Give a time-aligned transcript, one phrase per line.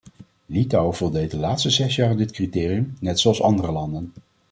[0.45, 4.13] Litouwen voldeed de laatste zes jaar aan dit criterium, net zoals andere landen.